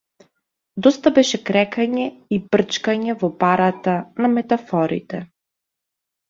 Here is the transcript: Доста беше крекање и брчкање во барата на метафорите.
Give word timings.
Доста 0.85 1.11
беше 1.17 1.39
крекање 1.49 2.05
и 2.37 2.39
брчкање 2.55 3.15
во 3.25 3.29
барата 3.45 3.95
на 4.25 4.33
метафорите. 4.39 5.21